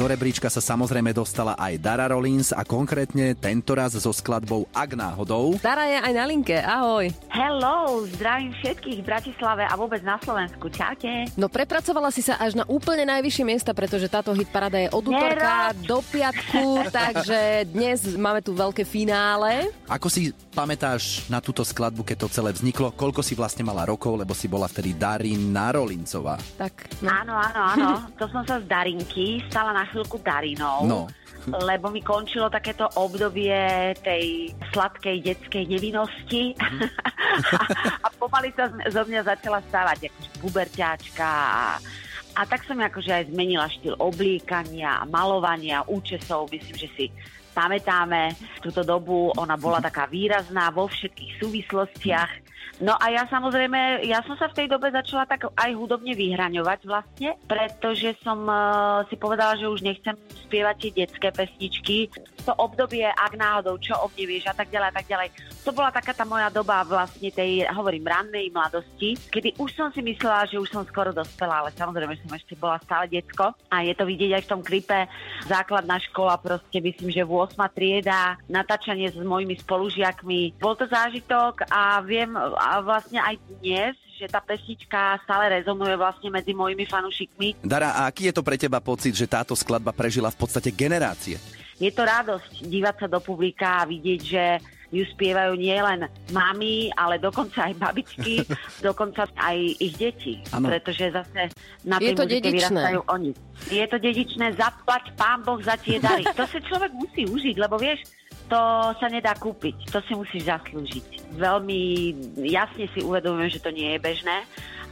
[0.00, 5.60] Do rebríčka sa samozrejme dostala aj Dara Rollins a konkrétne tentoraz so skladbou Ak náhodou.
[5.60, 7.12] Dara je aj na linke, ahoj.
[7.28, 10.72] Hello, zdravím všetkých v Bratislave a vôbec na Slovensku.
[10.72, 11.28] Čaute.
[11.36, 15.76] No prepracovala si sa až na úplne najvyššie miesta, pretože táto hitparada je od útorka
[15.84, 19.68] do piatku, takže dnes máme tu veľké finále.
[19.84, 22.88] Ako si pamätáš na túto skladbu, keď to celé vzniklo?
[22.96, 26.40] Koľko si vlastne mala rokov, lebo si bola vtedy Darina Rolincová?
[26.56, 27.12] Tak, no.
[27.12, 27.88] Áno, áno, áno.
[28.16, 30.86] To som sa z Darinky stala na chvíľku Darinou.
[30.86, 31.00] No.
[31.40, 33.56] lebo mi končilo takéto obdobie
[34.04, 36.86] tej sladkej detskej nevinnosti Mhm.
[38.04, 41.80] a pomaly sa zo mňa začala stávať akože puberťáčka a,
[42.36, 47.04] a tak som akože aj zmenila štýl oblíkania, malovania, účesov, myslím, že si
[47.50, 52.30] pamätáme túto dobu, ona bola taká výrazná vo všetkých súvislostiach.
[52.80, 56.80] No a ja samozrejme, ja som sa v tej dobe začala tak aj hudobne vyhraňovať
[56.88, 60.16] vlastne, pretože som uh, si povedala, že už nechcem
[60.48, 62.08] spievať tie detské pesničky.
[62.48, 65.28] To obdobie, ak náhodou, čo o mne vieš a tak ďalej a tak ďalej.
[65.60, 70.00] To bola taká tá moja doba vlastne tej, hovorím, rannej mladosti, kedy už som si
[70.00, 73.52] myslela, že už som skoro dospela, ale samozrejme som ešte bola stále decko.
[73.68, 75.04] A je to vidieť aj v tom klipe.
[75.44, 77.60] Základná škola, proste myslím, že v 8.
[77.76, 80.56] trieda, natáčanie s mojimi spolužiakmi.
[80.56, 86.28] Bol to zážitok a viem a vlastne aj dnes, že tá pesnička stále rezonuje vlastne
[86.28, 87.64] medzi mojimi fanúšikmi.
[87.64, 91.40] Dara, a aký je to pre teba pocit, že táto skladba prežila v podstate generácie?
[91.80, 94.44] Je to radosť dívať sa do publika a vidieť, že
[94.90, 98.42] ju spievajú nielen mami, ale dokonca aj babičky,
[98.86, 100.42] dokonca aj ich deti.
[100.50, 100.66] Áno.
[100.66, 101.54] Pretože zase
[101.86, 103.30] na tej to muzike vyrastajú oni.
[103.70, 106.26] Je to dedičné, zaplať pán Boh za tie dary.
[106.34, 108.02] To si človek musí užiť, lebo vieš,
[108.50, 108.60] to
[108.98, 111.38] sa nedá kúpiť, to si musíš zaslúžiť.
[111.38, 111.80] Veľmi
[112.50, 114.42] jasne si uvedomujem, že to nie je bežné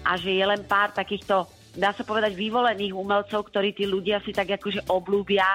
[0.06, 4.34] a že je len pár takýchto dá sa povedať, vyvolených umelcov, ktorí tí ľudia si
[4.34, 5.46] tak akože oblúbia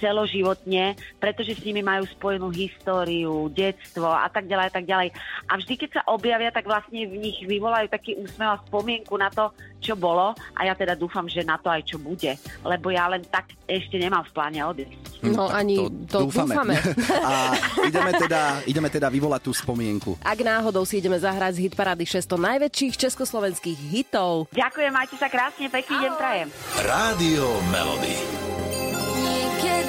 [0.00, 5.08] celoživotne, pretože s nimi majú spojenú históriu, detstvo a tak ďalej a tak ďalej.
[5.46, 9.28] A vždy, keď sa objavia, tak vlastne v nich vyvolajú taký úsmev a spomienku na
[9.28, 13.08] to, čo bolo a ja teda dúfam, že na to aj čo bude, lebo ja
[13.08, 15.24] len tak ešte nemám v pláne odísť.
[15.24, 15.76] No tak ani
[16.08, 16.76] to dúfame.
[17.28, 20.20] a ideme teda, ideme teda vyvolať tú spomienku.
[20.20, 24.52] Ak náhodou si ideme zahrať z hitparády 600 najväčších československých hitov.
[24.52, 26.48] Ďakujem, majte sa krásne, pekný deň prajem.
[26.84, 28.39] Rádio Melody.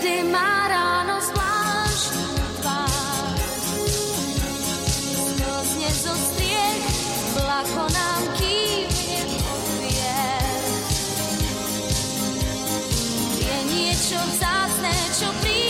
[0.01, 3.38] Niekedy má ráno zvláštnu tvár.
[5.13, 6.85] Slzne zo striech,
[7.38, 9.22] vlako nám kývne
[9.78, 10.57] vier.
[13.45, 15.60] Je niečo vzácne, čo príchuť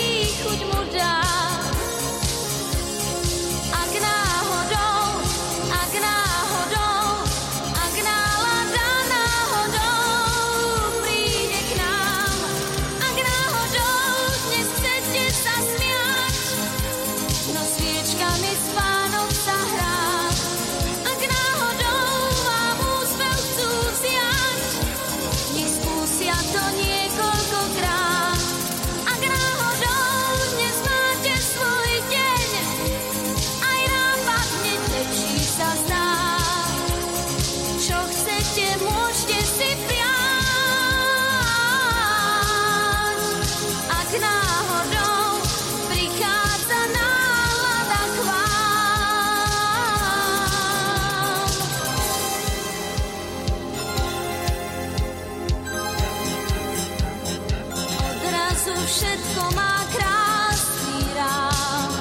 [58.86, 61.92] všetko má krásny rád.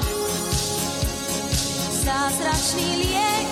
[2.01, 3.49] Zázračný liek,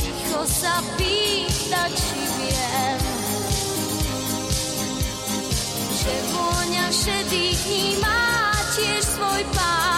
[0.00, 3.00] ticho sa pýta, či viem.
[5.96, 9.95] Že vôňa šedých dní má tiež svoj pár.